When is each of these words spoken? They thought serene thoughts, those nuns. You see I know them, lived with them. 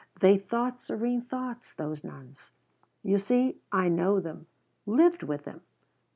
They 0.19 0.35
thought 0.39 0.79
serene 0.81 1.21
thoughts, 1.21 1.73
those 1.73 2.03
nuns. 2.03 2.49
You 3.03 3.19
see 3.19 3.61
I 3.71 3.87
know 3.87 4.19
them, 4.19 4.47
lived 4.87 5.21
with 5.21 5.43
them. 5.43 5.61